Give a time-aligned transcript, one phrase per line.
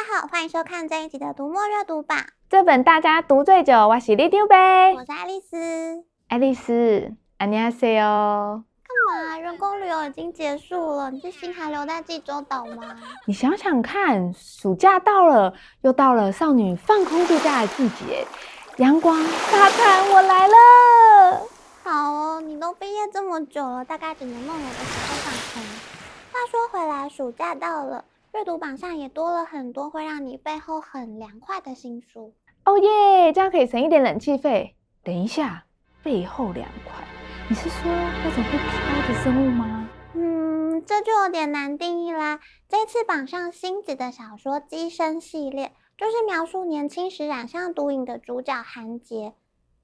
[0.02, 2.18] 好，欢迎收看这一集的读墨阅读榜。
[2.48, 4.56] 这本大家读最久，我是里长伯，
[4.94, 6.04] 我是爱丽丝。
[6.28, 8.64] 爱丽丝，안녕하세요。
[8.82, 9.38] 干嘛？
[9.38, 12.96] 员工旅游已经结束了，你是心还留在济州岛吗？
[13.26, 18.26] 你想想看，暑假到了，又到了少女放空度假的季节，
[18.78, 20.54] 阳光、沙滩，我来了。
[21.84, 25.62] 好哦，你都毕业这么久了，大概只能梦游的时候放空。
[26.32, 28.04] 话说回来，暑假到了。
[28.33, 33.33] 阅读榜上也多了很多会让你背后很凉快的新书哦耶！
[33.33, 34.77] 这样可以省一点冷气费。
[35.03, 35.65] 等一下，
[36.01, 37.03] 背后凉快，
[37.49, 39.89] 你是说那种会飘的生物吗？
[40.13, 42.39] 嗯，这就有点难定义啦。
[42.69, 49.33] 这次榜上星子的小说《机生》系列，就是描述年轻时染上毒瘾的主角韩杰，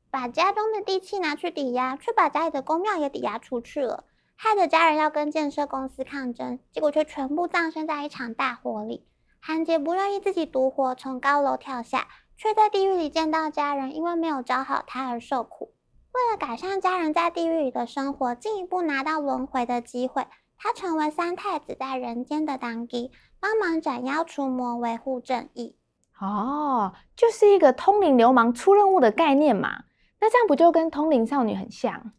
[0.10, 4.06] 把家中的地契拿去抵押，却把家里的公庙也抵押出去了。
[4.40, 9.08] 害得家人要跟建设公司抗争，结果却全部葬身在一场大火里。
[9.40, 15.74] 韩杰不愿意自己独活，从高楼跳下，却在地狱里见到家人因为没有招好他而受苦。
[16.14, 25.76] 为了改善家人在地狱里的生活，进一步拿到轮回的机会，他成为三太子在人间的当机，帮忙斩妖除魔，维护正义。
[26.22, 29.86] 哦，就是一个通灵流氓出任务的概念嘛。
[30.20, 32.12] 那这样不就跟通灵少女很像？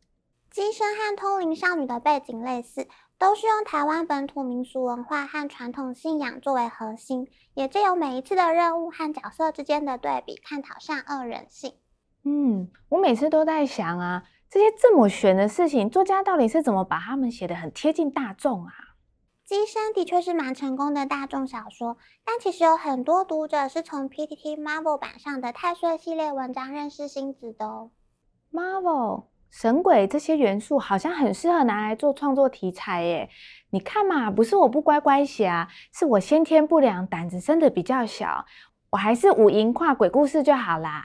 [0.59, 11.75] 机身和通灵少女的背景类似，都是用台湾本土民俗文化和传统信仰作为核心，也借由每一次的任务和角色之间的对比，探讨善恶人性。
[12.25, 18.73] 嗯，我每次都在想啊，这些这么玄的事情，作家到底是怎么把他们写得很贴近大众啊？
[19.45, 27.93] 机身的确是蛮成功的大众小说，但其实有很多读者是从 PTT Marvel 版上的太岁系列文章认识星子的哦。
[28.53, 29.27] Marvel。
[29.51, 33.31] 神鬼这些元素好像很适合拿来做创作题材耶。
[33.71, 38.47] 你看嘛，不是我不乖乖写啊，是我先天不良，胆子生得比较小，
[38.91, 41.05] 我还是五营跨鬼故事就好啦。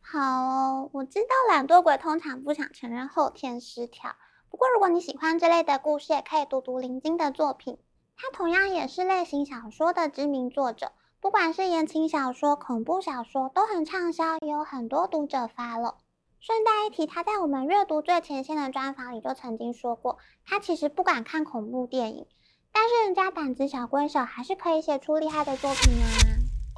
[0.00, 4.14] 好哦，我知道懒惰鬼通常不想承认后天失调，
[4.50, 7.78] 不过如果你喜欢这类的故事，也可以读读林晶的作品，
[8.16, 15.96] 他同样也是类型小说的知名作者，不管是言情小说、恐怖小说都很畅销，也有很多读者发了。
[16.44, 22.26] 顺带一提，他在我们阅读最前线的专访里就曾经说过，他其实不敢看恐怖电影，
[22.72, 26.04] 但是人家胆子小归小，还是可以写出厉害的作品啊。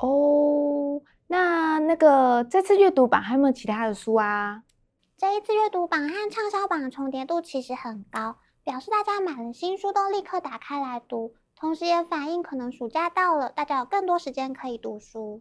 [0.02, 4.64] 哦，那那个这次阅读榜还有没有其他的书啊？
[5.16, 15.40] 这一次阅读榜和畅销榜的重叠度其实很高，表示大家买了新书都立刻打开来读，同时也反映可能暑假到了，大家有更多时间可以读书。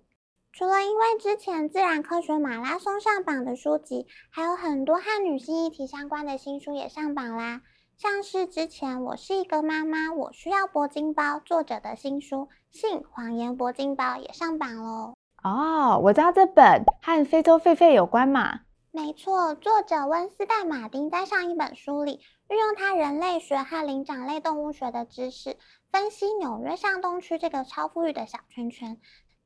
[0.53, 7.63] 除了因为之前自然科学马拉松上榜的书籍，还有很多和女性议题相关的新书也上榜啦。
[7.97, 12.49] 像是之前我是一个妈妈，我需要铂金包作者的新书
[12.79, 15.15] 《性谎言铂金包》也上榜喽。
[15.43, 18.59] 哦，我知道这本和非洲狒狒有关嘛？
[18.91, 25.57] 没错，作者温斯代马丁在上一本书里运用他人类学和灵长类动物学的知识，
[25.91, 28.99] 分析纽约上东区这个超富裕的小圈圈。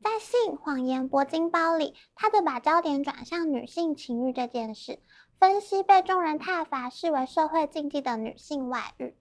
[0.04, 5.00] 在《性谎言铂金包》里，他则把焦点转向女性情欲这件事，
[5.40, 9.16] 分析被众人挞伐视为社会禁忌的女性外遇。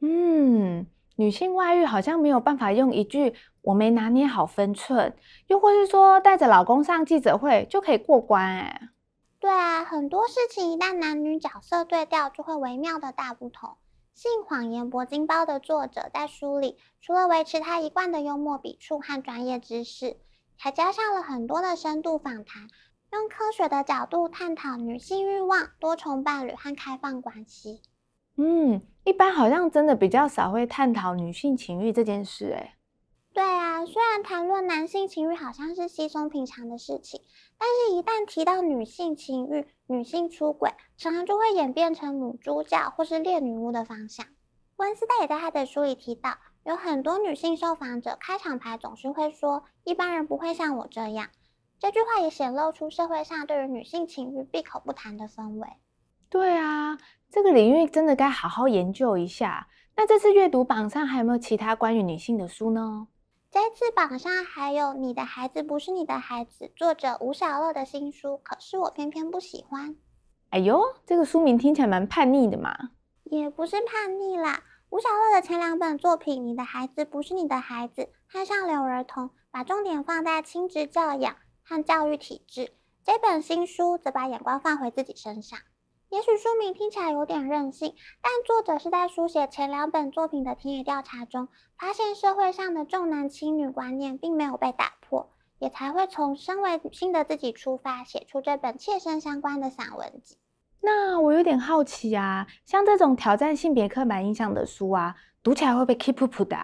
[0.00, 0.86] 嗯，
[1.16, 5.16] 女性外遇好像没有办法用一句“我没拿捏好分寸”，
[5.48, 8.44] 又或是说带着老公上记者会就可以过关。
[8.44, 8.90] 哎，
[9.40, 13.70] 对啊，很多事情一旦男女角色对调，就会微妙的大不同。
[14.18, 20.16] 《性谎言铂金包》的作者在书里，除了维持他一贯的幽默笔触和专业知识，
[20.56, 22.66] 还加上了很多的深度访谈，
[23.12, 27.80] 用科学的角度探讨女性欲望、多重伴侣和开放关系。
[28.34, 32.72] 嗯，一般好像真的比较少会探讨女性情欲这件事，诶。
[33.38, 37.20] 对啊，虽然谈论男性情欲好像是稀松平常的事情，
[37.56, 44.26] 但是一旦提到女性情欲、女性出轨，常常就会演变成母猪教或是猎女巫的方向。
[44.78, 51.28] 温斯代也在他的书里提到，有很多女性受访者开场白总是会说：“一般人不会像我这样。”
[51.78, 55.68] 这句话也显露出社会上对于女性情欲闭口不谈的氛围。
[56.28, 56.98] 对啊，
[57.30, 59.68] 这个领域真的该好好研究一下。
[59.94, 63.06] 那这次阅读榜上还有没有其他关于女性的书呢？
[63.50, 69.96] 这次榜上还有《你的孩子不是你的孩子》，作者吴小乐的新书，可是我偏偏不喜欢。
[70.50, 72.90] 哎呦，这个书名听起来蛮叛逆的嘛。
[73.24, 82.72] 也不是叛逆啦，吴小乐的前两本作品《你的孩子不是你的孩子》和《上流儿童》，把重点放在亲职教养和教育体制。
[83.02, 85.58] 这本新书则把眼光放回自己身上。
[86.10, 100.38] 也许书名听起来有点任性，但作者是在书写前两本作品的田野调查中，发现社会上的重男轻女观念并没有被打破，也才会从身为女性的自己出发，写出这本切身相关的散文集。
[100.80, 106.56] 那我有点好奇啊，像这种挑战性别刻板印象的书啊，读起来会不会 keep up 的？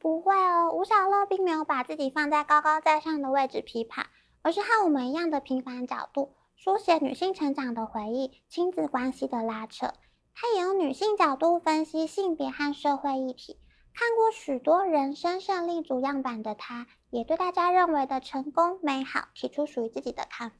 [0.00, 4.06] 不会哦，吴小乐并没有把自己放在高高在上的位置批判，
[4.42, 6.34] 而是和我们一样的平凡角度。
[6.56, 9.88] 书写女性成长的回忆、亲子关系的拉扯，
[10.34, 13.58] 她也用女性角度分析性别和社会议题。
[13.92, 20.56] 看过许多人生胜利组样板的她，也对大家认为的成功美好提出属于自己的看法。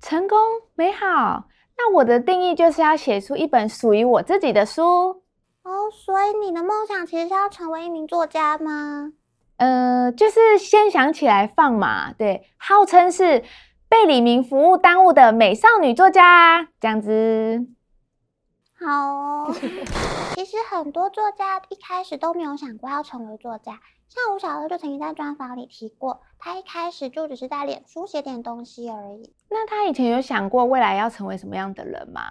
[0.00, 0.38] 成功
[0.74, 4.82] 美好，那我的定义就是要写出一本属于我自己的书
[5.64, 5.90] 哦。
[5.92, 9.12] 所以你的梦想其实是要成为一名作家吗？
[9.56, 12.12] 呃，就是先想起来放嘛。
[12.12, 13.42] 对，号称是。
[13.90, 17.66] 被李明服务耽误的美少女作家，这样子。
[18.78, 19.52] 好哦。
[20.36, 29.34] 其实很多作家一开始都没有想过要成为作家，像吴小乐就曾经在专访里提过，他一开始就只是在脸书写点东西而已。
[29.48, 32.22] 那他以前有想过未来要成为什么样的人吗？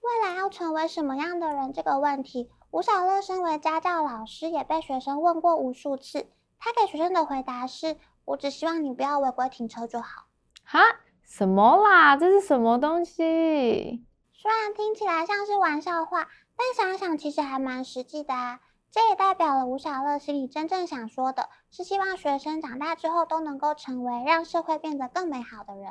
[0.00, 6.26] 未来要成为什么样的人这个问题，吴小乐身为家教老师也被学生问过无数次。
[6.58, 10.22] 他给学生的回答是：“我只希望你不要违规停车就好。”
[10.66, 10.80] 哈？
[11.22, 12.16] 什么啦？
[12.16, 14.04] 这是什么东西？
[14.34, 16.26] 虽然听起来像是玩笑话，
[16.56, 18.60] 但想想其实还蛮实际的啊。
[18.90, 25.86] 这也代表了吴小乐心里真正想说的是，希望学生长大之后都能够成为让社会变得更美好的人。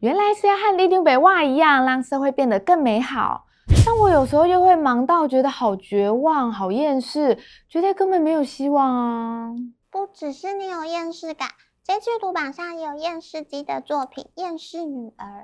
[0.00, 3.46] 原来是要和里长伯哇一样，让社会变得更美好。
[3.84, 7.36] 但我有时候又会忙到觉得好绝望、好厌世，
[7.68, 9.50] 觉得根本没有希望啊。
[9.90, 11.48] 不只是你有厌世感。
[11.86, 15.42] 这次阅读榜上也有厌世姬的作品《厌世女儿》，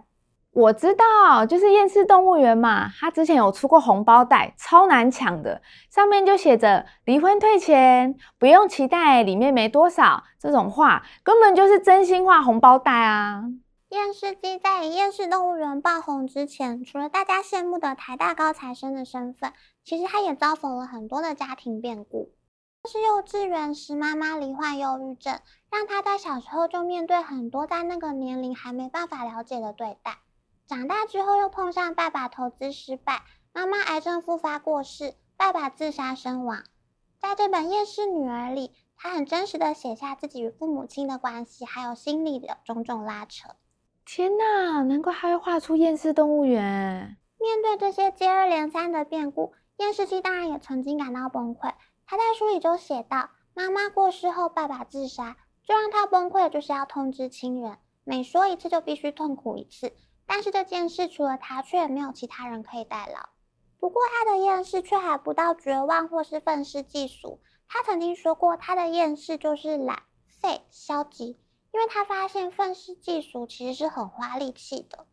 [0.50, 2.88] 我知道，就是厌世动物园嘛。
[2.98, 13.44] 他之前有出过红包袋，超难抢的，上面就写着“离婚退钱，不用期待里面没多少”这种话，根本就是真心话红包袋啊！
[13.90, 19.52] 厌世机在以厌世动物园爆红之前，除了大家羡慕的台大高材生的身份，
[19.84, 22.32] 其实他也遭逢了很多的家庭变故。
[22.88, 25.38] 是幼稚园时，妈妈罹患忧郁症，
[25.70, 30.18] 让他在小时候就面对很多在那个年龄还没办法了解的对待。
[30.66, 36.64] 长大之后又碰上爸爸投资失败，妈妈癌症复发过世，爸爸自杀身亡。
[37.20, 43.50] 在这本《厌世女儿》里，他很真实的写下自己与父母亲的关系，还有心理的种种拉扯。
[44.04, 47.16] 天哪，难怪他会画出厌世动物园。
[47.38, 51.72] 面对这些接二连三的变故，厌世姬当然也曾经感到崩溃。
[52.12, 59.94] 他在书里就写道：“妈妈过世后，爸爸自杀，最让他崩溃的就是要通知亲人，每说一次就必须痛苦一次。
[60.26, 63.30] 但是这件事除了他，却也没有其他人可以代劳。
[63.80, 67.40] 不过他的厌世却还不到绝望或是愤世嫉俗。
[67.66, 70.02] 他曾经说过，他的厌世就是懒、
[70.42, 71.38] 废、消极，
[71.72, 75.06] 因为他发现愤世嫉俗其实是很花力气的。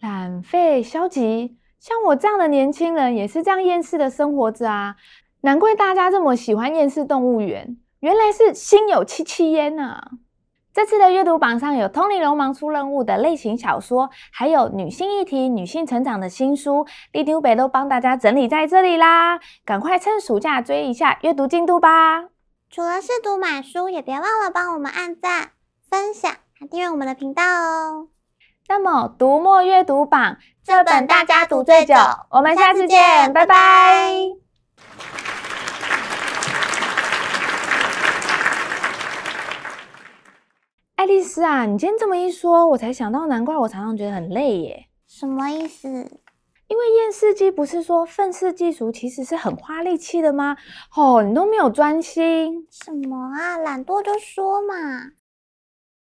[0.00, 4.96] 懒、废、消极，像我这样的年轻人也是这样厌世的生活着啊。”
[5.46, 10.10] 难怪大家这么喜欢厌世动物园，原来是心有戚戚焉啊！
[10.74, 19.38] 这次的阅读榜上有《通灵流氓出任务》的类型小说，还有女性议题、女性成长的新书，里长伯都帮大家整理在这里啦！
[19.64, 22.24] 赶快趁暑假追一下阅读进度吧！
[22.68, 25.50] 除了试读买书，也别忘了帮我们按赞、
[25.88, 28.08] 分享还订阅我们的频道哦！
[28.68, 31.94] 那么，读墨阅读榜这本大家读最久，
[32.30, 34.32] 我们下次见，拜拜。
[41.36, 44.86] 拜拜爱丽丝啊，你今天这么一说，我才想到，难怪我常常觉得很累耶。
[45.06, 45.88] 什么意思？
[45.88, 50.56] 因为厌世机不是说愤世嫉俗其实是很花力气的吗？
[50.96, 52.66] 哦，你都没有专心。
[52.70, 53.58] 什么啊？
[53.58, 54.74] 懒惰就说嘛。